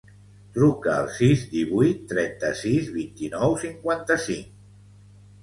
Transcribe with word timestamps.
Truca 0.53 0.95
al 1.01 1.09
sis, 1.17 1.43
divuit, 1.51 1.99
trenta-sis, 2.13 2.89
vint-i-nou, 2.97 3.55
cinquanta-cinc. 3.67 4.51